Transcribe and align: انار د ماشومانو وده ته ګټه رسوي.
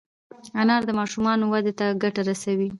انار 0.61 0.81
د 0.85 0.91
ماشومانو 0.99 1.43
وده 1.53 1.73
ته 1.79 1.85
ګټه 2.03 2.21
رسوي. 2.29 2.69